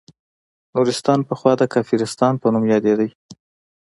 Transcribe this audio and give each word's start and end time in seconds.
نورستان 0.75 1.19
پخوا 1.29 1.53
د 1.57 1.63
کافرستان 1.73 2.33
په 2.41 2.47
نوم 2.53 2.63
یادیده 2.71 3.07